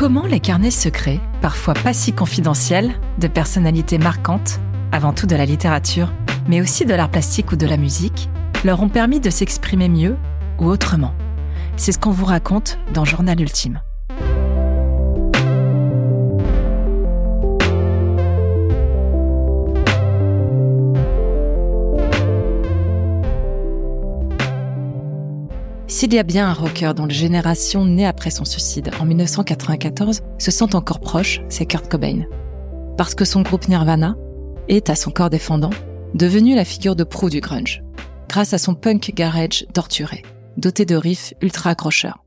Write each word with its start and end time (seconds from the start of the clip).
Comment 0.00 0.24
les 0.24 0.40
carnets 0.40 0.70
secrets, 0.70 1.20
parfois 1.42 1.74
pas 1.74 1.92
si 1.92 2.14
confidentiels, 2.14 2.94
de 3.18 3.28
personnalités 3.28 3.98
marquantes, 3.98 4.58
avant 4.92 5.12
tout 5.12 5.26
de 5.26 5.36
la 5.36 5.44
littérature, 5.44 6.10
mais 6.48 6.62
aussi 6.62 6.86
de 6.86 6.94
l'art 6.94 7.10
plastique 7.10 7.52
ou 7.52 7.56
de 7.56 7.66
la 7.66 7.76
musique, 7.76 8.30
leur 8.64 8.82
ont 8.82 8.88
permis 8.88 9.20
de 9.20 9.28
s'exprimer 9.28 9.90
mieux 9.90 10.16
ou 10.58 10.68
autrement? 10.68 11.12
C'est 11.76 11.92
ce 11.92 11.98
qu'on 11.98 12.12
vous 12.12 12.24
raconte 12.24 12.78
dans 12.94 13.04
Journal 13.04 13.38
Ultime. 13.42 13.82
S'il 25.90 26.14
y 26.14 26.20
a 26.20 26.22
bien 26.22 26.48
un 26.48 26.52
rocker 26.52 26.94
dont 26.94 27.04
les 27.04 27.14
générations 27.14 27.84
nées 27.84 28.06
après 28.06 28.30
son 28.30 28.44
suicide 28.44 28.92
en 29.00 29.04
1994 29.04 30.20
se 30.38 30.50
sentent 30.52 30.76
encore 30.76 31.00
proches, 31.00 31.40
c'est 31.48 31.66
Kurt 31.66 31.90
Cobain. 31.90 32.26
Parce 32.96 33.16
que 33.16 33.24
son 33.24 33.42
groupe 33.42 33.66
Nirvana 33.66 34.14
est, 34.68 34.88
à 34.88 34.94
son 34.94 35.10
corps 35.10 35.30
défendant, 35.30 35.70
devenu 36.14 36.54
la 36.54 36.64
figure 36.64 36.94
de 36.94 37.02
proue 37.02 37.28
du 37.28 37.40
grunge, 37.40 37.82
grâce 38.28 38.54
à 38.54 38.58
son 38.58 38.76
punk 38.76 39.10
garage 39.16 39.66
torturé, 39.74 40.22
doté 40.56 40.84
de 40.84 40.94
riffs 40.94 41.34
ultra 41.42 41.70
accrocheurs. 41.70 42.24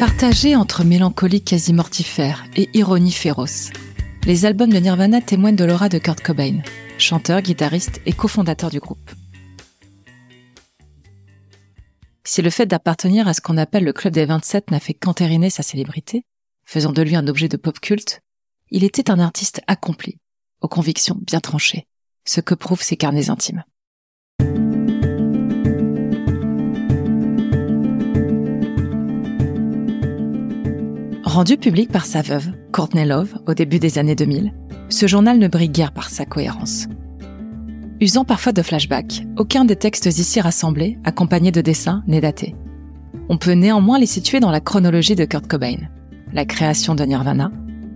Partagé 0.00 0.56
entre 0.56 0.84
mélancolie 0.84 1.44
quasi 1.44 1.74
mortifère 1.74 2.44
et 2.56 2.70
ironie 2.72 3.12
féroce, 3.12 3.68
les 4.26 4.46
albums 4.46 4.72
de 4.72 4.78
Nirvana 4.78 5.20
témoignent 5.20 5.56
de 5.56 5.64
l'aura 5.64 5.90
de 5.90 5.98
Kurt 5.98 6.22
Cobain, 6.22 6.60
chanteur, 6.96 7.42
guitariste 7.42 8.00
et 8.06 8.12
cofondateur 8.12 8.70
du 8.70 8.80
groupe. 8.80 9.10
Si 12.24 12.40
le 12.40 12.48
fait 12.48 12.64
d'appartenir 12.64 13.28
à 13.28 13.34
ce 13.34 13.42
qu'on 13.42 13.58
appelle 13.58 13.84
le 13.84 13.92
Club 13.92 14.14
des 14.14 14.24
27 14.24 14.70
n'a 14.70 14.80
fait 14.80 14.94
qu'entériner 14.94 15.50
sa 15.50 15.62
célébrité, 15.62 16.24
faisant 16.64 16.92
de 16.92 17.02
lui 17.02 17.16
un 17.16 17.26
objet 17.26 17.48
de 17.48 17.58
pop 17.58 17.78
culte, 17.78 18.22
il 18.70 18.82
était 18.82 19.10
un 19.10 19.18
artiste 19.18 19.60
accompli, 19.66 20.16
aux 20.62 20.68
convictions 20.68 21.18
bien 21.20 21.40
tranchées, 21.40 21.86
ce 22.24 22.40
que 22.40 22.54
prouvent 22.54 22.82
ses 22.82 22.96
carnets 22.96 23.28
intimes. 23.28 23.64
Rendu 31.24 31.58
public 31.58 31.92
par 31.92 32.06
sa 32.06 32.22
veuve, 32.22 32.52
Courtney 32.74 33.06
Love, 33.06 33.36
au 33.46 33.54
début 33.54 33.78
des 33.78 33.98
années 34.00 34.16
2000, 34.16 34.52
ce 34.88 35.06
journal 35.06 35.38
ne 35.38 35.46
brille 35.46 35.68
guère 35.68 35.92
par 35.92 36.10
sa 36.10 36.24
cohérence. 36.24 36.88
Usant 38.00 38.24
parfois 38.24 38.50
de 38.50 38.62
flashbacks, 38.62 39.22
aucun 39.36 39.64
des 39.64 39.76
textes 39.76 40.06
ici 40.06 40.40
rassemblés, 40.40 40.98
accompagnés 41.04 41.52
de 41.52 41.60
dessins, 41.60 42.02
n'est 42.08 42.20
daté. 42.20 42.56
On 43.28 43.38
peut 43.38 43.52
néanmoins 43.52 44.00
les 44.00 44.06
situer 44.06 44.40
dans 44.40 44.50
la 44.50 44.60
chronologie 44.60 45.14
de 45.14 45.24
Kurt 45.24 45.46
Cobain. 45.46 45.76
La 46.32 46.44
création 46.44 46.96
de 46.96 47.04
Nirvana, 47.04 47.52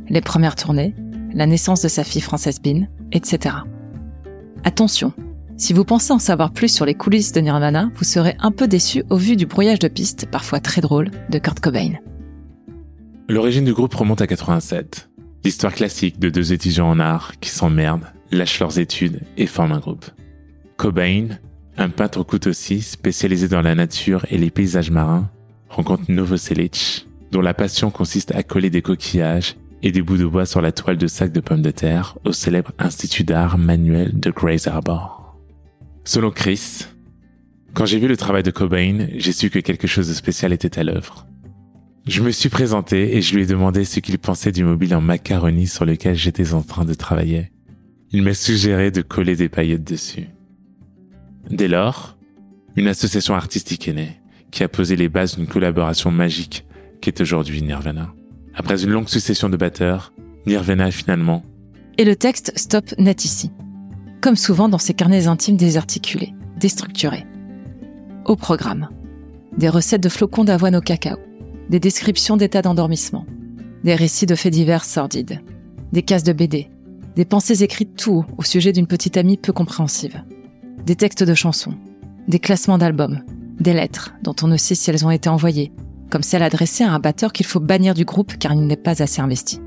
les 0.09 0.21
premières 0.21 0.55
tournées, 0.55 0.95
la 1.35 1.47
naissance 1.47 1.83
de 1.83 1.89
sa 1.89 2.05
fille 2.05 2.23
Frances 2.23 2.63
Bean, 2.63 2.87
etc. 3.11 3.57
Attention, 4.63 5.13
si 5.57 5.73
vous 5.73 5.85
pensez 5.85 6.13
en 6.13 6.21
savoir 6.21 6.53
plus 6.53 6.73
sur 6.73 6.87
les 6.87 6.95
coulisses 6.95 7.33
de 7.33 7.41
Nirvana, 7.41 7.91
vous 7.97 8.05
serez 8.05 8.37
un 8.39 8.53
peu 8.53 8.69
déçu 8.69 9.03
au 9.11 9.17
vu 9.17 9.35
du 9.35 9.47
brouillage 9.47 9.81
de 9.81 9.89
pistes, 9.89 10.27
parfois 10.31 10.61
très 10.61 10.83
drôle, 10.83 11.11
de 11.31 11.39
Kurt 11.41 11.59
Cobain. 11.59 11.95
L'origine 13.31 13.67
du 13.67 13.75
groupe 13.75 13.95
remonte 13.95 14.23
à 14.23 14.27
87. 14.27 15.11
L'histoire 15.45 15.75
classique 15.75 16.19
de 16.19 16.31
deux 16.31 16.55
étudiants 16.55 16.89
en 16.89 16.99
art 16.99 17.39
qui 17.41 17.51
s'emmerdent, 17.51 18.07
lâchent 18.33 18.59
leurs 18.59 18.79
études 18.79 19.21
et 19.37 19.45
forment 19.45 19.73
un 19.73 19.81
groupe. 19.81 20.07
Cobain, 20.79 21.29
un 21.77 21.91
peintre 21.91 22.25
aussi 22.47 22.81
spécialisé 22.81 23.47
dans 23.47 23.61
la 23.61 23.75
nature 23.75 24.25
et 24.31 24.39
les 24.39 24.49
paysages 24.49 24.91
marins, 24.91 25.31
rencontre 25.69 26.05
Novoselic, 26.09 27.07
dont 27.31 27.43
la 27.43 27.53
passion 27.53 27.91
consiste 27.91 28.35
à 28.35 28.43
coller 28.43 28.71
des 28.71 28.81
coquillages 28.81 29.57
et 29.83 29.93
des 29.93 30.01
bouts 30.01 30.17
de 30.17 30.25
bois 30.25 30.47
sur 30.47 30.63
la 30.63 30.73
toile 30.73 30.97
de 30.97 31.07
sac 31.07 31.31
de 31.31 31.41
pommes 31.41 31.61
de 31.61 31.71
terre 31.71 32.17
au 32.25 32.33
célèbre 32.33 32.73
Institut 32.79 33.25
d'art 33.25 33.59
manuel 33.59 34.19
de 34.19 34.31
Grays 34.31 34.67
Harbor. 34.67 35.37
Selon 36.05 36.31
Chris, 36.31 36.87
quand 37.75 37.85
j'ai 37.85 37.99
vu 37.99 38.09
le 38.09 38.17
travail 38.17 38.43
de 38.43 38.51
Cobain, 38.51 39.09
j'ai 39.17 39.33
su 39.33 39.51
que 39.51 39.59
quelque 39.59 39.87
chose 39.87 40.09
de 40.09 40.15
spécial 40.15 40.55
était 40.55 40.79
à 40.79 40.83
l'œuvre. 40.83 41.28
Je 42.09 42.23
me 42.23 42.31
suis 42.31 42.49
présenté 42.49 43.19
et 43.19 43.21
je 43.21 43.35
lui 43.35 43.43
ai 43.43 43.47
demandé 43.47 43.85
ce 43.85 44.01
qu'il 44.01 44.19
pensait 44.19 44.51
du 44.51 44.65
mobile 44.65 44.95
en 44.95 45.03
macaroni 45.03 45.67
sur 45.67 45.85
lequel 45.85 46.17
j'étais 46.17 46.55
en 46.55 46.63
train 46.63 46.87
de 46.87 46.95
travailler. 46.95 47.53
Il 48.13 48.23
m'a 48.23 48.33
suggéré 48.33 48.91
de 48.91 49.03
coller 49.03 49.37
des 49.37 49.51
paillettes 49.51 49.85
dessus. 49.85 50.29
Dès 51.51 51.69
lors, 51.69 52.17
une 52.77 52.89
association 52.89 53.35
artistique 53.35 53.89
est 53.89 53.93
née, 53.93 54.21
qui 54.51 54.65
a 54.65 54.69
posé 54.69 54.97
les 54.97 55.11
bases 55.11 55.37
d'une 55.37 55.47
collaboration 55.47 56.11
magique 56.11 56.65
qui 57.03 57.11
est 57.11 57.21
aujourd'hui 57.21 57.61
Nirvana. 57.61 58.15
Après 58.55 58.83
une 58.83 58.91
longue 58.91 59.09
succession 59.09 59.51
de 59.51 59.59
batteurs, 59.59 60.15
Nirvana 60.47 60.91
finalement. 60.91 61.43
Et 61.99 62.07
le 62.07 62.17
texte 62.17 62.53
stop 62.57 62.87
net 62.97 63.27
ici. 63.27 63.51
Comme 64.23 64.37
souvent 64.37 64.71
dans 64.71 64.79
ces 64.79 64.95
carnets 64.95 65.27
intimes 65.27 65.59
désarticulés, 65.59 66.33
déstructurés. 66.57 67.27
Au 68.25 68.35
programme. 68.35 68.89
Des 69.59 69.69
recettes 69.69 70.03
de 70.03 70.09
flocons 70.09 70.45
d'avoine 70.45 70.75
au 70.75 70.81
cacao 70.81 71.19
des 71.69 71.81
descriptions 71.81 72.37
d'états 72.37 72.63
d'endormissement, 72.63 73.27
des 73.85 73.95
récits 73.95 74.27
de 74.27 74.35
faits 74.35 74.53
divers 74.53 74.85
sordides, 74.85 75.41
des 75.93 76.03
cases 76.03 76.25
de 76.25 76.33
BD, 76.33 76.69
des 77.17 77.25
pensées 77.25 77.63
écrites 77.63 77.97
tout 77.97 78.13
haut 78.13 78.25
au 78.39 78.43
sujet 78.43 78.73
d'une 78.73 78.87
petite 78.87 79.17
amie 79.17 79.37
peu 79.37 79.53
compréhensive, 79.53 80.23
des 80.85 80.97
textes 80.97 81.25
de 81.25 81.35
chansons, 81.35 81.75
des 82.29 82.39
classements 82.39 82.79
d'albums, 82.79 83.23
des 83.61 83.73
lettres 83.73 84.15
dont 84.23 84.37
on 84.43 84.49
ne 84.49 84.57
sait 84.57 84.75
si 84.75 84.91
elles 84.91 85.05
ont 85.05 85.11
été 85.11 85.29
envoyées, 85.29 85.73
comme 86.11 86.23
celle 86.23 86.43
adressée 86.43 86.85
à 86.85 86.93
un 86.93 86.99
batteur 86.99 87.33
qu'il 87.33 87.47
faut 87.47 87.61
bannir 87.61 87.95
du 87.95 88.05
groupe 88.05 88.39
car 88.39 88.53
il 88.53 88.67
n'est 88.67 88.77
pas 88.77 89.03
assez 89.03 89.21
investi. 89.21 89.61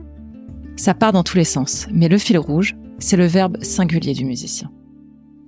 Ça 0.75 0.94
part 0.94 1.11
dans 1.11 1.23
tous 1.23 1.38
les 1.38 1.44
sens, 1.44 1.88
mais 1.91 2.07
le 2.07 2.17
fil 2.17 2.38
rouge, 2.38 2.75
c'est 3.00 3.17
le 3.17 3.25
verbe 3.25 3.61
singulier 3.61 4.13
du 4.13 4.25
musicien. 4.25 4.72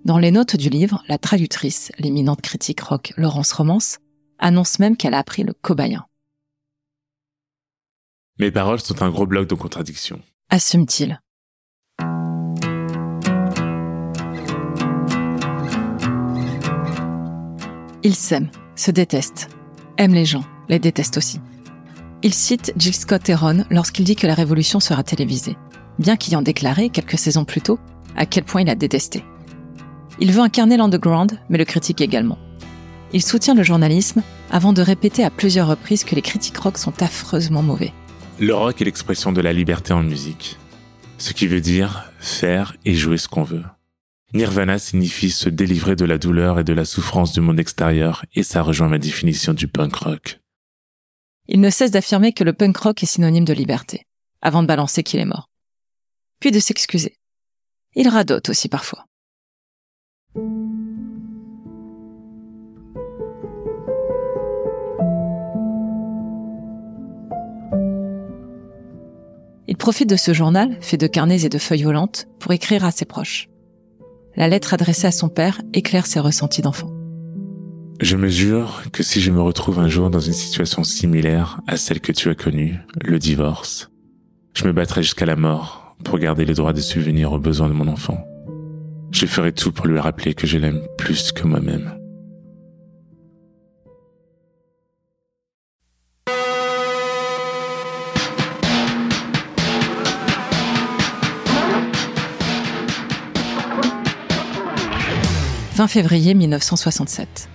Dans 0.05 0.17
les 0.17 0.31
notes 0.31 0.57
du 0.57 0.69
livre, 0.69 1.03
la 1.07 1.17
traductrice, 1.17 1.91
l'éminente 1.97 2.41
critique 2.41 2.81
rock 2.81 3.13
Laurence 3.15 3.53
Romance, 3.53 3.99
annonce 4.37 4.79
même 4.79 4.97
qu'elle 4.97 5.13
a 5.13 5.19
appris 5.19 5.43
le 5.43 5.53
cobayen. 5.53 6.05
Mes 8.39 8.49
paroles 8.49 8.79
sont 8.79 9.03
un 9.03 9.11
gros 9.11 9.27
bloc 9.27 9.47
de 9.47 9.53
contradiction. 9.53 10.19
Assume-t-il. 10.49 11.21
Il 18.01 18.15
s'aime, 18.15 18.49
se 18.75 18.89
déteste, 18.89 19.49
aime 19.97 20.15
les 20.15 20.25
gens, 20.25 20.43
les 20.67 20.79
déteste 20.79 21.17
aussi. 21.17 21.39
Il 22.23 22.33
cite 22.33 22.73
Jill 22.75 22.95
Scott 22.95 23.29
Heron 23.29 23.65
lorsqu'il 23.69 24.03
dit 24.03 24.15
que 24.15 24.25
la 24.25 24.33
révolution 24.33 24.79
sera 24.79 25.03
télévisée, 25.03 25.55
bien 25.99 26.17
qu'ayant 26.17 26.41
déclaré, 26.41 26.89
quelques 26.89 27.19
saisons 27.19 27.45
plus 27.45 27.61
tôt, 27.61 27.77
à 28.15 28.25
quel 28.25 28.45
point 28.45 28.61
il 28.61 28.69
a 28.69 28.75
détesté. 28.75 29.23
Il 30.19 30.31
veut 30.31 30.41
incarner 30.41 30.77
l'underground, 30.77 31.39
mais 31.49 31.59
le 31.59 31.65
critique 31.65 32.01
également. 32.01 32.39
Il 33.13 33.21
soutient 33.21 33.53
le 33.53 33.63
journalisme 33.63 34.23
avant 34.49 34.73
de 34.73 34.81
répéter 34.81 35.23
à 35.23 35.29
plusieurs 35.29 35.67
reprises 35.67 36.03
que 36.03 36.15
les 36.15 36.23
critiques 36.23 36.57
rock 36.57 36.79
sont 36.79 37.03
affreusement 37.03 37.61
mauvais. 37.61 37.93
Le 38.39 38.53
rock 38.55 38.81
est 38.81 38.85
l'expression 38.85 39.31
de 39.31 39.41
la 39.41 39.53
liberté 39.53 39.93
en 39.93 40.01
musique. 40.01 40.57
Ce 41.19 41.33
qui 41.33 41.47
veut 41.47 41.61
dire 41.61 42.11
faire 42.19 42.75
et 42.83 42.95
jouer 42.95 43.17
ce 43.17 43.27
qu'on 43.27 43.43
veut. 43.43 43.63
Nirvana 44.33 44.79
signifie 44.79 45.29
se 45.29 45.49
délivrer 45.49 45.95
de 45.95 46.05
la 46.05 46.17
douleur 46.17 46.59
et 46.59 46.63
de 46.63 46.73
la 46.73 46.85
souffrance 46.85 47.31
du 47.33 47.41
monde 47.41 47.59
extérieur 47.59 48.25
et 48.33 48.41
ça 48.41 48.63
rejoint 48.63 48.89
ma 48.89 48.97
définition 48.97 49.53
du 49.53 49.67
punk 49.67 49.95
rock. 49.95 50.39
Il 51.47 51.61
ne 51.61 51.69
cesse 51.69 51.91
d'affirmer 51.91 52.33
que 52.33 52.43
le 52.43 52.53
punk 52.53 52.75
rock 52.77 53.03
est 53.03 53.07
synonyme 53.07 53.45
de 53.45 53.53
liberté, 53.53 54.07
avant 54.41 54.63
de 54.63 54.67
balancer 54.67 55.03
qu'il 55.03 55.19
est 55.19 55.25
mort. 55.25 55.49
Puis 56.39 56.51
de 56.51 56.59
s'excuser. 56.59 57.19
Il 57.93 58.07
radote 58.07 58.49
aussi 58.49 58.67
parfois. 58.67 59.05
Profite 69.83 70.09
de 70.09 70.15
ce 70.15 70.31
journal, 70.31 70.77
fait 70.79 70.95
de 70.95 71.07
carnets 71.07 71.43
et 71.43 71.49
de 71.49 71.57
feuilles 71.57 71.83
volantes, 71.83 72.27
pour 72.39 72.53
écrire 72.53 72.85
à 72.85 72.91
ses 72.91 73.03
proches. 73.03 73.49
La 74.37 74.47
lettre 74.47 74.73
adressée 74.73 75.07
à 75.07 75.11
son 75.11 75.27
père 75.27 75.59
éclaire 75.73 76.05
ses 76.05 76.21
ressentis 76.21 76.61
d'enfant. 76.61 76.89
Je 77.99 78.15
mesure 78.15 78.83
que 78.93 79.03
si 79.03 79.19
je 79.19 79.29
me 79.29 79.41
retrouve 79.41 79.79
un 79.79 79.89
jour 79.89 80.09
dans 80.09 80.21
une 80.21 80.31
situation 80.31 80.85
similaire 80.85 81.59
à 81.67 81.75
celle 81.75 81.99
que 81.99 82.13
tu 82.13 82.29
as 82.29 82.33
connue, 82.33 82.79
le 83.01 83.19
divorce, 83.19 83.91
je 84.53 84.65
me 84.65 84.71
battrai 84.71 85.03
jusqu'à 85.03 85.25
la 85.25 85.35
mort 85.35 85.97
pour 86.05 86.17
garder 86.17 86.45
le 86.45 86.53
droit 86.53 86.71
de 86.71 86.79
subvenir 86.79 87.33
aux 87.33 87.39
besoins 87.39 87.67
de 87.67 87.73
mon 87.73 87.89
enfant. 87.89 88.23
Je 89.11 89.25
ferai 89.25 89.51
tout 89.51 89.73
pour 89.73 89.87
lui 89.87 89.99
rappeler 89.99 90.33
que 90.33 90.47
je 90.47 90.59
l'aime 90.59 90.81
plus 90.97 91.33
que 91.33 91.45
moi-même. 91.45 91.91
20 105.73 105.87
février 105.87 106.35
1967. 106.35 107.49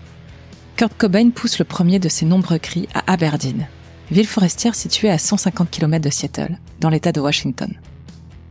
Kurt 0.74 0.92
Cobain 0.98 1.30
pousse 1.30 1.60
le 1.60 1.64
premier 1.64 2.00
de 2.00 2.08
ses 2.08 2.26
nombreux 2.26 2.58
cris 2.58 2.88
à 2.92 3.12
Aberdeen, 3.12 3.68
ville 4.10 4.26
forestière 4.26 4.74
située 4.74 5.08
à 5.08 5.18
150 5.18 5.70
km 5.70 6.04
de 6.04 6.10
Seattle, 6.10 6.58
dans 6.80 6.88
l'État 6.88 7.12
de 7.12 7.20
Washington. 7.20 7.72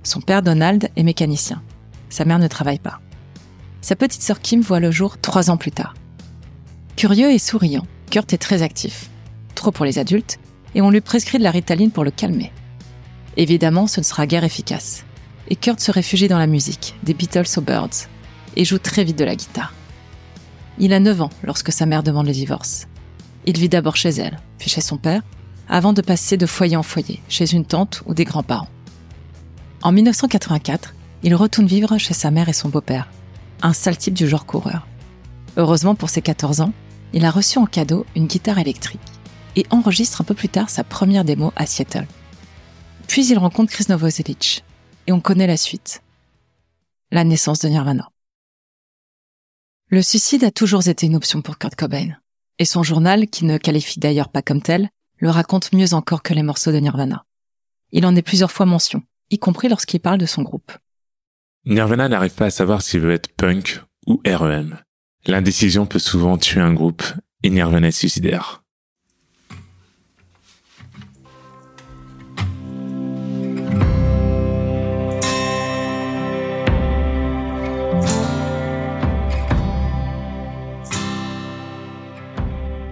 Son 0.04 0.22
père 0.22 0.42
Donald 0.42 0.90
est 0.96 1.04
mécanicien. 1.04 1.62
Sa 2.08 2.24
mère 2.24 2.40
ne 2.40 2.48
travaille 2.48 2.80
pas. 2.80 3.02
Sa 3.82 3.98
petite 3.98 4.22
sœur 4.22 4.40
Kim 4.40 4.62
voit 4.62 4.80
le 4.80 4.90
jour 4.90 5.18
trois 5.18 5.50
ans 5.50 5.58
plus 5.58 5.74
tard. 5.74 5.96
Curieux 6.96 7.34
et 7.34 7.40
souriant, 7.40 7.86
Kurt 8.10 8.32
est 8.32 8.38
très 8.38 8.62
actif. 8.62 9.10
Trop 9.54 9.72
pour 9.72 9.84
les 9.84 10.00
adultes, 10.00 10.40
et 10.76 10.82
on 10.82 10.92
lui 10.92 11.02
prescrit 11.02 11.40
de 11.40 11.44
la 11.44 11.52
ritaline 11.52 11.92
pour 11.92 12.06
le 12.06 12.12
calmer. 12.12 12.54
Évidemment, 13.36 13.88
ce 13.88 14.00
ne 14.00 14.06
sera 14.06 14.28
guère 14.28 14.46
efficace. 14.46 15.04
Et 15.50 15.58
Kurt 15.58 15.82
se 15.82 15.92
réfugie 15.92 16.30
dans 16.30 16.40
la 16.40 16.48
musique, 16.48 16.96
des 17.04 17.14
Beatles 17.14 17.58
aux 17.58 17.62
Birds, 17.62 18.08
et 18.58 18.66
joue 18.66 18.80
très 18.80 19.06
vite 19.06 19.18
de 19.18 19.24
la 19.24 19.36
guitare. 19.36 19.74
Il 20.80 20.92
a 20.92 21.00
9 21.00 21.22
ans 21.22 21.30
lorsque 21.44 21.72
sa 21.72 21.86
mère 21.86 22.04
demande 22.04 22.28
le 22.28 22.34
divorce. 22.34 22.88
Il 23.46 23.58
vit 23.58 23.70
d'abord 23.70 23.96
chez 23.96 24.10
elle, 24.10 24.40
puis 24.58 24.70
chez 24.70 24.82
son 24.82 24.98
père, 24.98 25.22
avant 25.70 25.94
de 25.94 26.02
passer 26.02 26.38
de 26.38 26.46
foyer 26.46 26.76
en 26.76 26.84
foyer, 26.84 27.22
chez 27.30 27.54
une 27.54 27.66
tante 27.66 28.02
ou 28.08 28.14
des 28.14 28.26
grands-parents. 28.26 28.68
En 29.84 29.92
1984, 29.92 30.96
il 31.24 31.36
retourne 31.36 31.68
vivre 31.68 31.98
chez 31.98 32.14
sa 32.14 32.32
mère 32.32 32.50
et 32.50 32.54
son 32.54 32.70
beau-père, 32.70 33.10
un 33.62 33.74
sale 33.74 33.98
type 33.98 34.16
du 34.16 34.28
genre 34.28 34.46
coureur. 34.46 34.88
Heureusement 35.56 35.96
pour 35.96 36.10
ses 36.10 36.22
14 36.22 36.62
ans, 36.62 36.74
il 37.14 37.26
a 37.26 37.32
reçu 37.32 37.60
en 37.60 37.68
cadeau 37.68 38.06
une 38.16 38.28
guitare 38.28 38.58
électrique 38.58 39.00
et 39.56 39.66
enregistre 39.70 40.22
un 40.22 40.24
peu 40.24 40.34
plus 40.34 40.50
tard 40.50 40.70
sa 40.70 40.84
première 40.84 41.26
démo 41.26 41.54
à 41.56 41.66
Seattle. 41.66 42.08
Puis 43.08 43.28
il 43.28 43.38
rencontre 43.38 43.72
Chris 43.72 43.86
Novoselic 43.90 44.64
et 45.06 45.12
on 45.12 45.22
connaît 45.22 45.48
la 45.48 45.58
suite. 45.58 46.02
La 47.12 47.24
naissance 47.24 47.60
de 47.60 47.70
Nirvana. 47.70 48.10
Le 49.90 50.02
suicide 50.02 50.44
a 50.44 50.52
toujours 50.52 50.86
été 50.90 51.06
une 51.06 51.16
option 51.16 51.42
pour 51.42 51.58
Kurt 51.58 51.76
Cobain. 51.76 52.10
Et 52.60 52.66
son 52.66 52.84
journal, 52.84 53.28
qui 53.28 53.46
ne 53.46 53.58
qualifie 53.58 54.02
d'ailleurs 54.02 54.28
pas 54.28 54.42
comme 54.42 54.62
tel, 54.62 54.90
le 55.16 55.30
raconte 55.30 55.72
mieux 55.72 55.94
encore 55.94 56.24
que 56.24 56.34
les 56.34 56.44
morceaux 56.44 56.74
de 56.74 56.78
Nirvana. 56.78 57.24
Il 57.92 58.06
en 58.06 58.14
est 58.18 58.22
plusieurs 58.22 58.52
fois 58.52 58.66
mention, 58.66 59.02
y 59.30 59.40
compris 59.40 59.70
lorsqu'il 59.70 60.02
parle 60.02 60.18
de 60.18 60.26
son 60.26 60.42
groupe. 60.42 60.74
Nirvana 61.66 62.10
n'arrive 62.10 62.36
pas 62.36 62.48
à 62.48 62.50
savoir 62.50 62.82
s'il 62.82 63.00
veut 63.00 63.14
être 63.14 63.34
punk 63.34 63.82
ou 64.06 64.22
REM. 64.26 64.78
L'indécision 65.26 65.86
peut 65.86 66.00
souvent 66.00 66.38
tuer 66.38 66.60
un 66.60 66.74
groupe 66.74 67.04
et 67.44 67.50
Nirvana 67.50 67.88
est 67.88 67.92
suicidaire. 67.92 68.66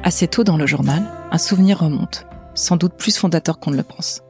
Assez 0.06 0.28
tôt 0.28 0.44
dans 0.44 0.56
le 0.56 0.68
journal, 0.68 1.04
un 1.32 1.40
souvenir 1.40 1.80
remonte, 1.80 2.28
sans 2.54 2.78
doute 2.78 2.94
plus 2.94 3.18
fondateur 3.18 3.58
qu'on 3.58 3.72
ne 3.72 3.78
le 3.78 3.82
pense. 3.82 4.22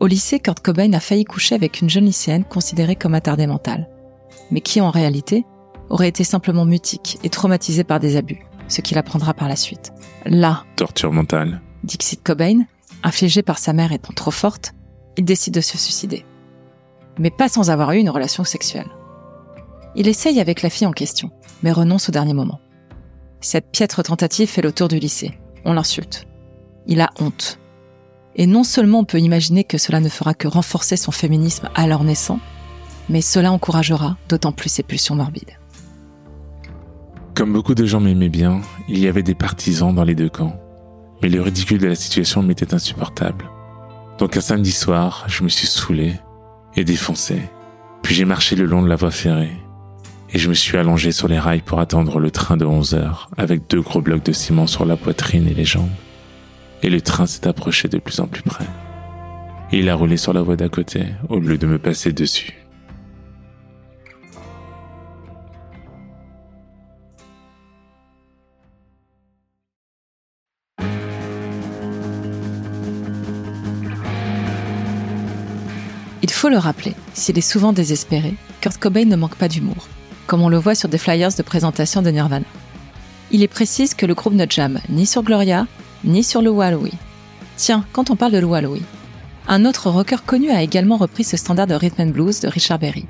Au 0.00 0.06
lycée, 0.06 0.38
Kurt 0.38 0.60
Cobain 0.60 0.92
a 0.92 1.00
failli 1.00 1.24
coucher 1.24 1.54
avec 1.54 1.80
une 1.80 1.88
jeune 1.88 2.04
lycéenne 2.04 2.44
considérée 2.44 2.94
comme 2.94 3.14
attardée 3.14 3.46
mentale, 3.46 3.88
mais 4.50 4.60
qui 4.60 4.82
en 4.82 4.90
réalité 4.90 5.46
aurait 5.88 6.08
été 6.08 6.24
simplement 6.24 6.66
mutique 6.66 7.18
et 7.24 7.30
traumatisée 7.30 7.84
par 7.84 8.00
des 8.00 8.16
abus, 8.16 8.44
ce 8.68 8.82
qu'il 8.82 8.98
apprendra 8.98 9.32
par 9.32 9.48
la 9.48 9.56
suite. 9.56 9.94
Là, 10.26 10.64
torture 10.76 11.10
mentale. 11.10 11.62
Dixit 11.84 12.22
Cobain, 12.22 12.64
infligée 13.02 13.42
par 13.42 13.58
sa 13.58 13.72
mère 13.72 13.92
étant 13.92 14.12
trop 14.12 14.30
forte, 14.30 14.74
il 15.16 15.24
décide 15.24 15.54
de 15.54 15.62
se 15.62 15.78
suicider. 15.78 16.26
Mais 17.18 17.30
pas 17.30 17.48
sans 17.48 17.70
avoir 17.70 17.92
eu 17.92 17.98
une 17.98 18.10
relation 18.10 18.44
sexuelle. 18.44 18.90
Il 19.96 20.06
essaye 20.06 20.38
avec 20.38 20.60
la 20.60 20.68
fille 20.68 20.86
en 20.86 20.92
question, 20.92 21.30
mais 21.62 21.72
renonce 21.72 22.10
au 22.10 22.12
dernier 22.12 22.34
moment. 22.34 22.60
Cette 23.42 23.72
piètre 23.72 24.04
tentative 24.04 24.48
fait 24.48 24.62
le 24.62 24.70
tour 24.70 24.86
du 24.86 25.00
lycée. 25.00 25.36
On 25.64 25.72
l'insulte. 25.72 26.26
Il 26.86 27.00
a 27.00 27.10
honte. 27.18 27.58
Et 28.36 28.46
non 28.46 28.62
seulement 28.62 29.00
on 29.00 29.04
peut 29.04 29.18
imaginer 29.18 29.64
que 29.64 29.78
cela 29.78 29.98
ne 29.98 30.08
fera 30.08 30.32
que 30.32 30.46
renforcer 30.46 30.96
son 30.96 31.10
féminisme 31.10 31.68
alors 31.74 32.04
naissant, 32.04 32.38
mais 33.08 33.20
cela 33.20 33.50
encouragera 33.50 34.16
d'autant 34.28 34.52
plus 34.52 34.70
ses 34.70 34.84
pulsions 34.84 35.16
morbides. 35.16 35.58
Comme 37.34 37.52
beaucoup 37.52 37.74
de 37.74 37.84
gens 37.84 38.00
m'aimaient 38.00 38.28
bien, 38.28 38.60
il 38.88 39.00
y 39.00 39.08
avait 39.08 39.24
des 39.24 39.34
partisans 39.34 39.92
dans 39.92 40.04
les 40.04 40.14
deux 40.14 40.28
camps. 40.28 40.56
Mais 41.20 41.28
le 41.28 41.42
ridicule 41.42 41.78
de 41.78 41.88
la 41.88 41.96
situation 41.96 42.44
m'était 42.44 42.74
insupportable. 42.74 43.50
Donc 44.18 44.36
un 44.36 44.40
samedi 44.40 44.72
soir, 44.72 45.24
je 45.26 45.42
me 45.42 45.48
suis 45.48 45.66
saoulé 45.66 46.14
et 46.76 46.84
défoncé. 46.84 47.42
Puis 48.02 48.14
j'ai 48.14 48.24
marché 48.24 48.54
le 48.54 48.66
long 48.66 48.82
de 48.82 48.88
la 48.88 48.96
voie 48.96 49.10
ferrée 49.10 49.52
et 50.32 50.38
je 50.38 50.48
me 50.48 50.54
suis 50.54 50.78
allongé 50.78 51.12
sur 51.12 51.28
les 51.28 51.38
rails 51.38 51.60
pour 51.60 51.78
attendre 51.78 52.18
le 52.18 52.30
train 52.30 52.56
de 52.56 52.64
11 52.64 52.94
heures 52.94 53.28
avec 53.36 53.68
deux 53.68 53.82
gros 53.82 54.00
blocs 54.00 54.24
de 54.24 54.32
ciment 54.32 54.66
sur 54.66 54.86
la 54.86 54.96
poitrine 54.96 55.46
et 55.46 55.54
les 55.54 55.66
jambes. 55.66 55.90
Et 56.82 56.88
le 56.88 57.02
train 57.02 57.26
s'est 57.26 57.46
approché 57.46 57.88
de 57.88 57.98
plus 57.98 58.18
en 58.18 58.26
plus 58.26 58.42
près. 58.42 58.64
Il 59.72 59.88
a 59.88 59.94
roulé 59.94 60.16
sur 60.16 60.32
la 60.32 60.42
voie 60.42 60.56
d'à 60.56 60.68
côté 60.68 61.04
au 61.28 61.38
lieu 61.38 61.58
de 61.58 61.66
me 61.66 61.78
passer 61.78 62.12
dessus. 62.12 62.54
Il 76.24 76.30
faut 76.30 76.48
le 76.48 76.58
rappeler, 76.58 76.94
s'il 77.14 77.38
est 77.38 77.40
souvent 77.40 77.72
désespéré, 77.72 78.34
Kurt 78.60 78.78
Cobain 78.78 79.04
ne 79.04 79.16
manque 79.16 79.36
pas 79.36 79.48
d'humour 79.48 79.86
comme 80.32 80.40
on 80.40 80.48
le 80.48 80.56
voit 80.56 80.74
sur 80.74 80.88
des 80.88 80.96
flyers 80.96 81.34
de 81.36 81.42
présentation 81.42 82.00
de 82.00 82.08
Nirvana. 82.08 82.46
Il 83.32 83.42
est 83.42 83.48
précise 83.48 83.92
que 83.92 84.06
le 84.06 84.14
groupe 84.14 84.32
ne 84.32 84.46
jamme 84.48 84.80
ni 84.88 85.04
sur 85.04 85.22
Gloria, 85.22 85.66
ni 86.04 86.24
sur 86.24 86.40
le 86.40 86.48
Wallowy. 86.48 86.92
Tiens, 87.58 87.84
quand 87.92 88.08
on 88.08 88.16
parle 88.16 88.32
de 88.32 88.42
Wallowy, 88.42 88.80
un 89.46 89.66
autre 89.66 89.90
rocker 89.90 90.16
connu 90.24 90.48
a 90.48 90.62
également 90.62 90.96
repris 90.96 91.22
ce 91.22 91.36
standard 91.36 91.66
de 91.66 91.74
rhythm 91.74 92.00
and 92.00 92.12
blues 92.12 92.40
de 92.40 92.48
Richard 92.48 92.78
Berry, 92.78 93.04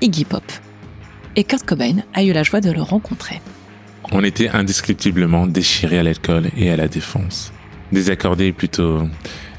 Iggy 0.00 0.24
Pop. 0.24 0.42
Et 1.36 1.44
Kurt 1.44 1.66
Cobain 1.66 1.96
a 2.14 2.24
eu 2.24 2.32
la 2.32 2.42
joie 2.42 2.62
de 2.62 2.70
le 2.70 2.80
rencontrer. 2.80 3.42
On 4.10 4.24
était 4.24 4.48
indescriptiblement 4.48 5.46
déchirés 5.46 5.98
à 5.98 6.02
l'alcool 6.02 6.48
et 6.56 6.70
à 6.70 6.78
la 6.78 6.88
défense. 6.88 7.52
Désaccordés 7.92 8.46
et 8.46 8.52
plutôt 8.54 9.02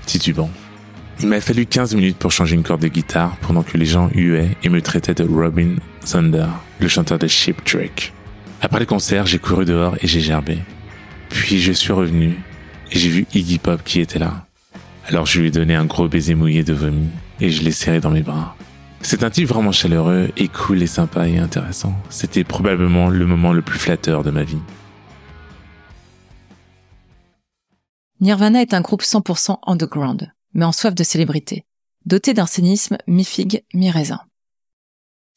titubants. 0.07 0.49
Il 1.21 1.27
m'a 1.27 1.39
fallu 1.39 1.67
15 1.67 1.93
minutes 1.93 2.17
pour 2.17 2.31
changer 2.31 2.55
une 2.55 2.63
corde 2.63 2.81
de 2.81 2.87
guitare 2.87 3.37
pendant 3.41 3.61
que 3.61 3.77
les 3.77 3.85
gens 3.85 4.09
huaient 4.15 4.57
et 4.63 4.69
me 4.69 4.81
traitaient 4.81 5.13
de 5.13 5.23
Robin 5.23 5.75
Thunder, 6.05 6.47
le 6.79 6.87
chanteur 6.87 7.19
de 7.19 7.27
Ship 7.27 7.63
Trick. 7.65 8.13
Après 8.61 8.79
le 8.79 8.85
concert, 8.85 9.25
j'ai 9.25 9.39
couru 9.39 9.65
dehors 9.65 9.95
et 10.01 10.07
j'ai 10.07 10.21
gerbé. 10.21 10.59
Puis 11.29 11.59
je 11.59 11.71
suis 11.71 11.91
revenu 11.91 12.39
et 12.91 12.97
j'ai 12.97 13.09
vu 13.09 13.27
Iggy 13.33 13.57
Pop 13.57 13.83
qui 13.83 13.99
était 13.99 14.19
là. 14.19 14.45
Alors 15.07 15.25
je 15.25 15.39
lui 15.39 15.47
ai 15.47 15.51
donné 15.51 15.75
un 15.75 15.85
gros 15.85 16.07
baiser 16.07 16.35
mouillé 16.35 16.63
de 16.63 16.73
vomi 16.73 17.09
et 17.41 17.49
je 17.49 17.63
l'ai 17.63 17.71
serré 17.71 17.99
dans 17.99 18.11
mes 18.11 18.21
bras. 18.21 18.55
C'est 19.01 19.23
un 19.23 19.29
type 19.29 19.49
vraiment 19.49 19.71
chaleureux 19.71 20.31
et 20.37 20.47
cool 20.47 20.81
et 20.81 20.87
sympa 20.87 21.27
et 21.27 21.37
intéressant. 21.37 21.93
C'était 22.09 22.43
probablement 22.43 23.09
le 23.09 23.25
moment 23.25 23.53
le 23.53 23.61
plus 23.61 23.77
flatteur 23.77 24.23
de 24.23 24.31
ma 24.31 24.43
vie. 24.43 24.61
Nirvana 28.21 28.61
est 28.61 28.73
un 28.73 28.81
groupe 28.81 29.03
100% 29.03 29.57
underground 29.67 30.31
mais 30.55 30.65
en 30.65 30.71
soif 30.71 30.95
de 30.95 31.03
célébrité, 31.03 31.65
doté 32.05 32.33
d'un 32.33 32.47
cynisme 32.47 32.97
mi-figue, 33.07 33.63
mi-raisin. 33.73 34.21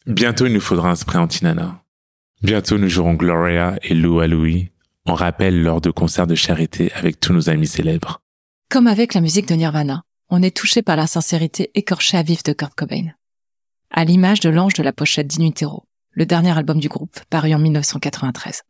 Bientôt 0.08 0.46
il 0.46 0.54
nous 0.54 0.60
faudra 0.60 0.90
un 0.90 0.94
spray 0.94 1.18
anti-nana. 1.18 1.82
Bientôt 2.42 2.78
nous 2.78 2.88
jouerons 2.88 3.12
Gloria 3.12 3.78
et 3.82 3.92
Lou 3.92 4.20
à 4.20 4.26
Louis, 4.26 4.70
en 5.04 5.12
rappel 5.12 5.62
lors 5.62 5.82
de 5.82 5.90
concerts 5.90 6.26
de 6.26 6.34
charité 6.34 6.90
avec 6.94 7.20
tous 7.20 7.34
nos 7.34 7.50
amis 7.50 7.66
célèbres. 7.66 8.22
Comme 8.70 8.86
avec 8.86 9.12
la 9.12 9.20
musique 9.20 9.46
de 9.46 9.54
Nirvana, 9.54 10.04
on 10.30 10.42
est 10.42 10.56
touché 10.56 10.80
par 10.80 10.96
la 10.96 11.06
sincérité 11.06 11.70
écorchée 11.74 12.16
à 12.16 12.22
vif 12.22 12.42
de 12.42 12.54
Kurt 12.54 12.74
Cobain. 12.74 13.08
À 13.90 14.06
l'image 14.06 14.40
de 14.40 14.48
l'ange 14.48 14.72
de 14.72 14.82
la 14.82 14.94
pochette 14.94 15.26
d'Inutero, 15.26 15.84
le 16.12 16.24
dernier 16.24 16.56
album 16.56 16.80
du 16.80 16.88
groupe, 16.88 17.20
paru 17.28 17.52
en 17.52 17.58
1993. 17.58 18.62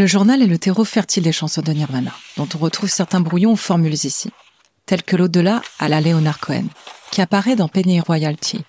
Le 0.00 0.06
journal 0.06 0.40
est 0.40 0.46
le 0.46 0.56
terreau 0.56 0.84
fertile 0.84 1.24
des 1.24 1.30
chansons 1.30 1.60
de 1.60 1.72
Nirvana, 1.72 2.12
dont 2.38 2.48
on 2.54 2.58
retrouve 2.58 2.88
certains 2.88 3.20
brouillons 3.20 3.52
ou 3.52 3.56
formules 3.56 3.92
ici 3.92 4.30
tel 4.86 5.02
que 5.02 5.14
l'au-delà 5.14 5.60
à 5.78 5.90
la 5.90 6.00
Leonard 6.00 6.40
Cohen, 6.40 6.64
qui 7.10 7.20
apparaît 7.20 7.54
dans 7.54 7.68
Penny 7.68 8.00
Royalty. 8.00 8.64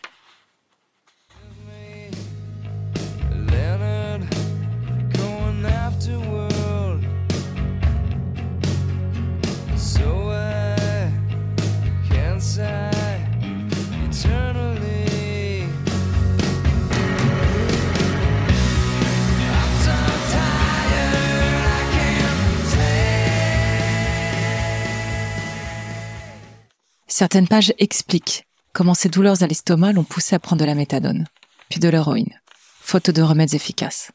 Certaines 27.21 27.47
pages 27.47 27.71
expliquent 27.77 28.47
comment 28.73 28.95
ces 28.95 29.07
douleurs 29.07 29.43
à 29.43 29.45
l'estomac 29.45 29.91
l'ont 29.91 30.03
poussé 30.03 30.33
à 30.33 30.39
prendre 30.39 30.59
de 30.59 30.65
la 30.65 30.73
méthadone, 30.73 31.27
puis 31.69 31.79
de 31.79 31.87
l'héroïne, 31.87 32.33
faute 32.81 33.11
de 33.11 33.21
remèdes 33.21 33.53
efficaces. 33.53 34.11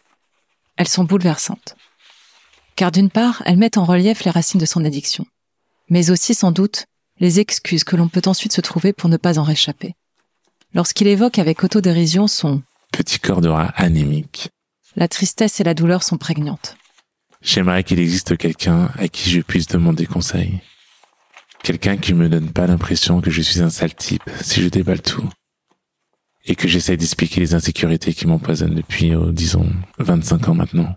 Elles 0.76 0.88
sont 0.88 1.04
bouleversantes. 1.04 1.76
Car 2.74 2.90
d'une 2.90 3.08
part, 3.08 3.44
elles 3.46 3.58
mettent 3.58 3.78
en 3.78 3.84
relief 3.84 4.24
les 4.24 4.32
racines 4.32 4.58
de 4.58 4.66
son 4.66 4.84
addiction, 4.84 5.24
mais 5.88 6.10
aussi 6.10 6.34
sans 6.34 6.50
doute 6.50 6.86
les 7.20 7.38
excuses 7.38 7.84
que 7.84 7.94
l'on 7.94 8.08
peut 8.08 8.22
ensuite 8.26 8.52
se 8.52 8.60
trouver 8.60 8.92
pour 8.92 9.08
ne 9.08 9.18
pas 9.18 9.38
en 9.38 9.44
réchapper. 9.44 9.94
Lorsqu'il 10.74 11.06
évoque 11.06 11.38
avec 11.38 11.62
autodérision 11.62 12.26
son 12.26 12.60
petit 12.90 13.20
corps 13.20 13.40
de 13.40 13.48
rat 13.48 13.72
anémique, 13.76 14.48
la 14.96 15.06
tristesse 15.06 15.60
et 15.60 15.64
la 15.64 15.74
douleur 15.74 16.02
sont 16.02 16.18
prégnantes. 16.18 16.76
J'aimerais 17.40 17.84
qu'il 17.84 18.00
existe 18.00 18.36
quelqu'un 18.36 18.90
à 18.98 19.06
qui 19.06 19.30
je 19.30 19.42
puisse 19.42 19.68
demander 19.68 20.06
conseil. 20.06 20.60
Quelqu'un 21.66 21.96
qui 21.96 22.14
me 22.14 22.28
donne 22.28 22.52
pas 22.52 22.68
l'impression 22.68 23.20
que 23.20 23.28
je 23.28 23.42
suis 23.42 23.60
un 23.60 23.70
sale 23.70 23.92
type 23.92 24.22
si 24.40 24.62
je 24.62 24.68
déballe 24.68 25.02
tout. 25.02 25.28
Et 26.44 26.54
que 26.54 26.68
j'essaie 26.68 26.96
d'expliquer 26.96 27.40
les 27.40 27.54
insécurités 27.54 28.14
qui 28.14 28.28
m'empoisonnent 28.28 28.76
depuis, 28.76 29.16
oh, 29.16 29.32
disons, 29.32 29.66
25 29.98 30.48
ans 30.48 30.54
maintenant. 30.54 30.94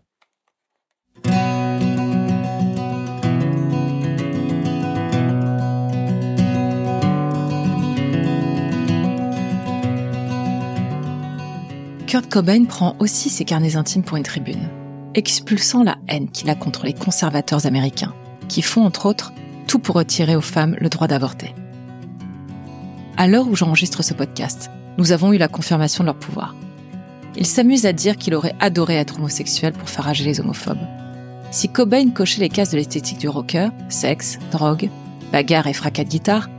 Kurt 12.05 12.29
Cobain 12.29 12.65
prend 12.65 12.95
aussi 12.99 13.31
ses 13.31 13.43
carnets 13.43 13.75
intimes 13.75 14.03
pour 14.03 14.17
une 14.17 14.23
tribune, 14.23 14.69
expulsant 15.15 15.83
la 15.83 15.97
haine 16.07 16.29
qu'il 16.29 16.47
a 16.51 16.55
contre 16.55 16.85
les 16.85 16.93
conservateurs 16.93 17.65
américains, 17.65 18.13
qui 18.47 18.61
font 18.61 18.85
entre 18.85 19.07
autres 19.07 19.33
tout 19.69 19.77
pour 19.77 19.95
retirer 19.95 20.35
aux 20.35 20.41
femmes 20.41 20.75
le 20.79 20.89
droit 20.89 21.05
d'avorter. 21.05 21.53
À 23.17 23.27
l'heure 23.27 23.47
où 23.47 23.55
j'enregistre 23.55 24.01
ce 24.01 24.15
podcast, 24.15 24.71
nous 24.97 25.11
avons 25.11 25.31
eu 25.31 25.37
la 25.37 25.47
confirmation 25.47 26.03
de 26.03 26.07
leur 26.07 26.17
pouvoir. 26.17 26.55
Il 27.37 27.45
s'amuse 27.45 27.85
à 27.85 27.93
dire 27.93 28.17
qu'il 28.17 28.33
aurait 28.33 28.55
adoré 28.59 28.95
être 28.95 29.17
homosexuel 29.17 29.73
pour 29.73 29.87
faire 29.87 30.05
rager 30.05 30.25
les 30.25 30.39
homophobes. 30.39 30.87
Si 31.51 31.69
Cobain 31.69 32.09
cochait 32.09 32.41
les 32.41 32.49
cases 32.49 32.71
de 32.71 32.77
l'esthétique 32.77 33.19
du 33.19 33.29
rocker, 33.29 33.69
sexe, 33.89 34.39
drogue, 34.51 34.89
bagarre 35.31 35.67
et 35.67 35.73
fracas 35.73 36.03
de 36.03 36.09
guitare, 36.09 36.49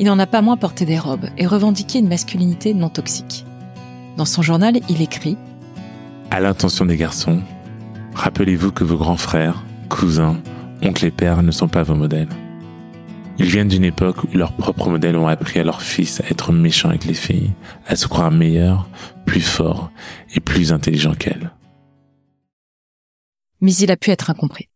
il 0.00 0.06
n'en 0.06 0.18
a 0.18 0.26
pas 0.26 0.42
moins 0.42 0.56
porté 0.56 0.84
des 0.84 0.98
robes 0.98 1.28
et 1.38 1.46
revendiqué 1.46 2.00
une 2.00 2.08
masculinité 2.08 2.74
non 2.74 2.88
toxique. 2.88 3.44
Dans 4.16 4.24
son 4.24 4.42
journal, 4.42 4.80
il 4.88 5.02
écrit 5.02 5.38
À 6.32 6.40
l'intention 6.40 6.84
des 6.84 6.96
garçons, 6.96 7.42
rappelez-vous 8.14 8.72
que 8.72 8.82
vos 8.82 8.96
grands 8.96 9.16
frères, 9.16 9.62
cousins, 9.88 10.36
oncles 10.82 11.06
et 11.06 11.10
pères 11.12 11.44
ne 11.44 11.52
sont 11.52 11.68
pas 11.68 11.84
vos 11.84 11.94
modèles. 11.94 12.28
Ils 13.38 13.50
viennent 13.50 13.68
d'une 13.68 13.84
époque 13.84 14.24
où 14.24 14.28
leurs 14.36 14.56
propres 14.56 14.88
modèles 14.88 15.16
ont 15.16 15.28
appris 15.28 15.60
à 15.60 15.64
leurs 15.64 15.82
fils 15.82 16.20
à 16.20 16.26
être 16.30 16.52
méchants 16.52 16.88
avec 16.88 17.04
les 17.04 17.14
filles, 17.14 17.52
à 17.86 17.94
se 17.94 18.06
croire 18.06 18.30
meilleurs, 18.30 18.88
plus 19.26 19.42
forts 19.42 19.90
et 20.34 20.40
plus 20.40 20.72
intelligents 20.72 21.14
qu'elles. 21.14 21.52
Mais 23.60 23.74
il 23.74 23.90
a 23.90 23.96
pu 23.96 24.10
être 24.10 24.30
incompris. 24.30 24.68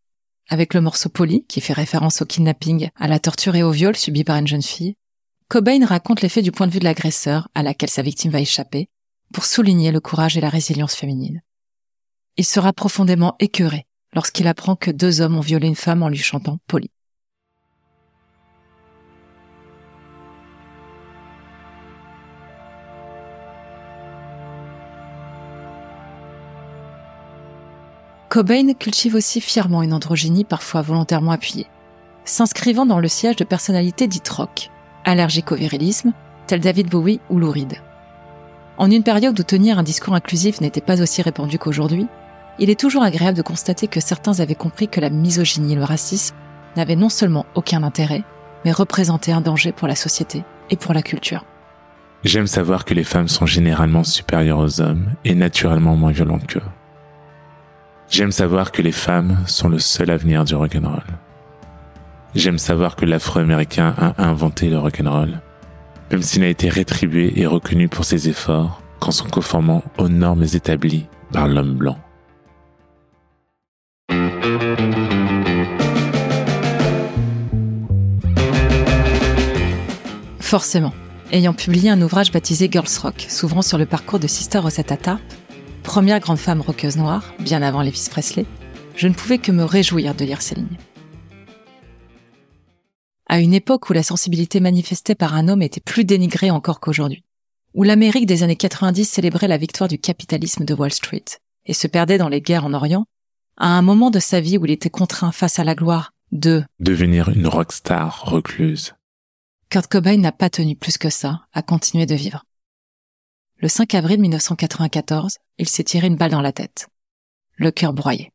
Avec 0.49 0.73
le 0.73 0.81
morceau 0.81 1.09
Poli, 1.09 1.45
qui 1.47 1.61
fait 1.61 1.73
référence 1.73 2.21
au 2.21 2.25
kidnapping, 2.25 2.89
à 2.95 3.07
la 3.07 3.19
torture 3.19 3.55
et 3.55 3.63
au 3.63 3.71
viol 3.71 3.95
subi 3.95 4.23
par 4.23 4.37
une 4.37 4.47
jeune 4.47 4.61
fille, 4.61 4.95
Cobain 5.47 5.85
raconte 5.85 6.21
l'effet 6.21 6.41
du 6.41 6.51
point 6.51 6.67
de 6.67 6.71
vue 6.71 6.79
de 6.79 6.85
l'agresseur 6.85 7.49
à 7.55 7.63
laquelle 7.63 7.89
sa 7.89 8.01
victime 8.01 8.31
va 8.31 8.39
échapper, 8.39 8.89
pour 9.33 9.45
souligner 9.45 9.91
le 9.91 9.99
courage 9.99 10.37
et 10.37 10.41
la 10.41 10.49
résilience 10.49 10.95
féminine. 10.95 11.41
Il 12.37 12.45
sera 12.45 12.73
profondément 12.73 13.35
écœuré 13.39 13.85
lorsqu'il 14.13 14.47
apprend 14.47 14.75
que 14.75 14.91
deux 14.91 15.21
hommes 15.21 15.37
ont 15.37 15.41
violé 15.41 15.67
une 15.67 15.75
femme 15.75 16.03
en 16.03 16.09
lui 16.09 16.17
chantant 16.17 16.59
Polly. 16.67 16.91
Cobain 28.31 28.71
cultive 28.71 29.15
aussi 29.15 29.41
fièrement 29.41 29.83
une 29.83 29.91
androgynie 29.91 30.45
parfois 30.45 30.81
volontairement 30.81 31.33
appuyée, 31.33 31.67
s'inscrivant 32.23 32.85
dans 32.85 33.01
le 33.01 33.09
siège 33.09 33.35
de 33.35 33.43
personnalités 33.43 34.07
dites 34.07 34.29
rock, 34.29 34.69
allergiques 35.03 35.51
au 35.51 35.55
virilisme, 35.55 36.13
tels 36.47 36.61
David 36.61 36.89
Bowie 36.89 37.19
ou 37.29 37.39
Lou 37.39 37.51
Reed. 37.51 37.73
En 38.77 38.89
une 38.89 39.03
période 39.03 39.37
où 39.37 39.43
tenir 39.43 39.77
un 39.77 39.83
discours 39.83 40.15
inclusif 40.15 40.61
n'était 40.61 40.79
pas 40.79 41.01
aussi 41.01 41.21
répandu 41.21 41.59
qu'aujourd'hui, 41.59 42.07
il 42.57 42.69
est 42.69 42.79
toujours 42.79 43.03
agréable 43.03 43.35
de 43.35 43.41
constater 43.41 43.87
que 43.87 43.99
certains 43.99 44.39
avaient 44.39 44.55
compris 44.55 44.87
que 44.87 45.01
la 45.01 45.09
misogynie 45.09 45.73
et 45.73 45.75
le 45.75 45.83
racisme 45.83 46.33
n'avaient 46.77 46.95
non 46.95 47.09
seulement 47.09 47.45
aucun 47.53 47.83
intérêt, 47.83 48.23
mais 48.63 48.71
représentaient 48.71 49.33
un 49.33 49.41
danger 49.41 49.73
pour 49.73 49.89
la 49.89 49.95
société 49.95 50.45
et 50.69 50.77
pour 50.77 50.93
la 50.93 51.01
culture. 51.01 51.43
J'aime 52.23 52.47
savoir 52.47 52.85
que 52.85 52.93
les 52.93 53.03
femmes 53.03 53.27
sont 53.27 53.45
généralement 53.45 54.05
supérieures 54.05 54.59
aux 54.59 54.79
hommes 54.79 55.15
et 55.25 55.35
naturellement 55.35 55.97
moins 55.97 56.11
violentes 56.13 56.47
qu'eux. 56.47 56.61
J'aime 58.11 58.31
savoir 58.31 58.71
que 58.71 58.83
les 58.83 58.91
femmes 58.91 59.37
sont 59.47 59.69
le 59.69 59.79
seul 59.79 60.11
avenir 60.11 60.43
du 60.45 60.53
rock'n'roll. 60.53 61.03
J'aime 62.35 62.59
savoir 62.59 62.95
que 62.95 63.05
l'afro-américain 63.05 63.95
a 63.97 64.23
inventé 64.23 64.69
le 64.69 64.77
rock'n'roll 64.77 65.41
même 66.11 66.21
s'il 66.21 66.43
a 66.43 66.49
été 66.49 66.69
rétribué 66.69 67.39
et 67.39 67.45
reconnu 67.45 67.87
pour 67.87 68.03
ses 68.03 68.27
efforts 68.27 68.81
qu'en 68.99 69.11
se 69.11 69.23
conformant 69.23 69.83
aux 69.97 70.09
normes 70.09 70.43
établies 70.43 71.05
par 71.31 71.47
l'homme 71.47 71.75
blanc. 71.75 71.97
Forcément, 80.39 80.93
ayant 81.31 81.53
publié 81.53 81.89
un 81.89 82.01
ouvrage 82.01 82.33
baptisé 82.33 82.67
Girls 82.69 82.89
Rock, 83.01 83.25
s'ouvrant 83.29 83.61
sur 83.61 83.77
le 83.77 83.85
parcours 83.85 84.19
de 84.19 84.27
Sister 84.27 84.59
Rosetta 84.59 84.97
Tarp, 84.97 85.21
première 85.81 86.19
grande 86.19 86.37
femme 86.37 86.61
rockeuse 86.61 86.97
noire, 86.97 87.33
bien 87.39 87.61
avant 87.61 87.81
Elvis 87.81 88.07
Presley, 88.09 88.45
je 88.95 89.07
ne 89.07 89.13
pouvais 89.13 89.37
que 89.37 89.51
me 89.51 89.63
réjouir 89.63 90.15
de 90.15 90.25
lire 90.25 90.41
ces 90.41 90.55
lignes 90.55 90.77
à 93.31 93.39
une 93.39 93.53
époque 93.53 93.89
où 93.89 93.93
la 93.93 94.03
sensibilité 94.03 94.59
manifestée 94.59 95.15
par 95.15 95.35
un 95.35 95.47
homme 95.47 95.61
était 95.61 95.79
plus 95.79 96.03
dénigrée 96.03 96.51
encore 96.51 96.81
qu'aujourd'hui, 96.81 97.23
où 97.73 97.83
l'Amérique 97.83 98.25
des 98.25 98.43
années 98.43 98.57
90 98.57 99.05
célébrait 99.05 99.47
la 99.47 99.55
victoire 99.55 99.87
du 99.87 99.97
capitalisme 99.97 100.65
de 100.65 100.73
Wall 100.73 100.91
Street 100.91 101.23
et 101.65 101.73
se 101.73 101.87
perdait 101.87 102.17
dans 102.17 102.27
les 102.27 102.41
guerres 102.41 102.65
en 102.65 102.73
Orient, 102.73 103.05
à 103.55 103.67
un 103.67 103.81
moment 103.81 104.11
de 104.11 104.19
sa 104.19 104.41
vie 104.41 104.57
où 104.57 104.65
il 104.65 104.71
était 104.71 104.89
contraint 104.89 105.31
face 105.31 105.59
à 105.59 105.63
la 105.63 105.75
gloire 105.75 106.11
de 106.33 106.61
devenir 106.81 107.29
une 107.29 107.47
rockstar 107.47 108.25
recluse. 108.25 108.95
Kurt 109.69 109.87
Cobain 109.87 110.17
n'a 110.17 110.33
pas 110.33 110.49
tenu 110.49 110.75
plus 110.75 110.97
que 110.97 111.09
ça 111.09 111.45
à 111.53 111.61
continuer 111.61 112.05
de 112.05 112.15
vivre. 112.15 112.43
Le 113.63 113.67
5 113.67 113.93
avril 113.93 114.19
1994, 114.19 115.37
il 115.59 115.69
s'est 115.69 115.83
tiré 115.83 116.07
une 116.07 116.15
balle 116.15 116.31
dans 116.31 116.41
la 116.41 116.51
tête, 116.51 116.87
le 117.57 117.69
cœur 117.69 117.93
broyé. 117.93 118.31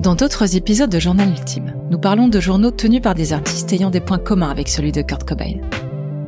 Dans 0.00 0.14
d'autres 0.14 0.54
épisodes 0.54 0.88
de 0.88 1.00
Journal 1.00 1.28
Ultime, 1.28 1.74
nous 1.90 1.98
parlons 1.98 2.28
de 2.28 2.38
journaux 2.38 2.70
tenus 2.70 3.02
par 3.02 3.16
des 3.16 3.32
artistes 3.32 3.72
ayant 3.72 3.90
des 3.90 4.00
points 4.00 4.20
communs 4.20 4.50
avec 4.50 4.68
celui 4.68 4.92
de 4.92 5.02
Kurt 5.02 5.24
Cobain. 5.24 5.54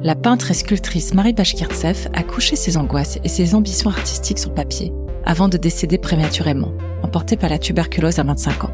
La 0.03 0.17
peintre 0.17 0.51
et 0.51 0.55
sculptrice 0.55 1.15
Marie 1.15 1.35
Bashkirtsev 1.35 2.09
a 2.15 2.25
couché 2.25 2.57
ses 2.57 2.77
angoisses 2.77 3.21
et 3.23 3.29
ses 3.29 3.55
ambitions 3.55 3.91
artistiques 3.91 4.41
sur 4.41 4.53
papier 4.53 4.93
avant 5.29 5.49
de 5.49 5.59
décéder 5.59 5.99
prématurément, 5.99 6.73
emportée 7.03 7.37
par 7.37 7.51
la 7.51 7.59
tuberculose 7.59 8.19
à 8.19 8.23
25 8.23 8.65
ans. 8.65 8.71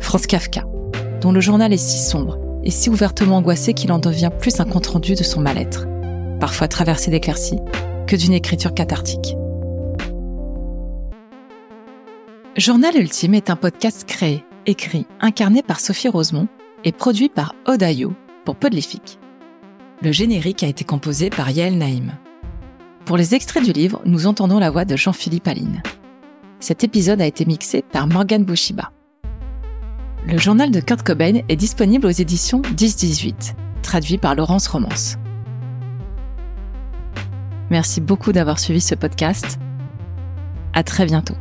Franz 0.00 0.26
Kafka, 0.26 0.64
dont 1.20 1.30
le 1.30 1.40
journal 1.40 1.72
est 1.72 1.76
si 1.76 1.98
sombre 1.98 2.36
et 2.64 2.72
si 2.72 2.90
ouvertement 2.90 3.36
angoissé 3.36 3.72
qu'il 3.72 3.92
en 3.92 4.00
devient 4.00 4.32
plus 4.40 4.58
un 4.58 4.64
compte-rendu 4.64 5.14
de 5.14 5.22
son 5.22 5.40
mal-être, 5.40 5.86
parfois 6.40 6.66
traversé 6.66 7.12
d'éclaircies, 7.12 7.60
que 8.08 8.16
d'une 8.16 8.32
écriture 8.32 8.74
cathartique. 8.74 9.36
Journal 12.56 12.96
Ultime 12.96 13.34
est 13.34 13.48
un 13.48 13.56
podcast 13.56 14.04
créé, 14.04 14.42
écrit, 14.66 15.06
incarné 15.20 15.62
par 15.62 15.78
Sophie 15.78 16.08
Rosemont 16.08 16.48
et 16.82 16.90
produit 16.90 17.28
par 17.28 17.54
Odayo 17.66 18.14
pour 18.44 18.56
Podlific. 18.56 19.20
Le 20.02 20.10
générique 20.10 20.64
a 20.64 20.66
été 20.66 20.82
composé 20.84 21.30
par 21.30 21.50
Yael 21.50 21.78
Naïm. 21.78 22.14
Pour 23.06 23.16
les 23.16 23.36
extraits 23.36 23.62
du 23.62 23.70
livre, 23.70 24.02
nous 24.04 24.26
entendons 24.26 24.58
la 24.58 24.68
voix 24.68 24.84
de 24.84 24.96
Jean-Philippe 24.96 25.46
Aline. 25.46 25.80
Cet 26.58 26.82
épisode 26.82 27.20
a 27.20 27.26
été 27.26 27.44
mixé 27.44 27.82
par 27.82 28.08
Morgan 28.08 28.44
Bouchiba. 28.44 28.90
Le 30.26 30.36
journal 30.38 30.72
de 30.72 30.80
Kurt 30.80 31.04
Cobain 31.04 31.42
est 31.48 31.54
disponible 31.54 32.08
aux 32.08 32.10
éditions 32.10 32.62
10-18, 32.62 33.54
traduit 33.82 34.18
par 34.18 34.34
Laurence 34.34 34.66
Romance. 34.66 35.18
Merci 37.70 38.00
beaucoup 38.00 38.32
d'avoir 38.32 38.58
suivi 38.58 38.80
ce 38.80 38.96
podcast. 38.96 39.60
À 40.72 40.82
très 40.82 41.06
bientôt. 41.06 41.36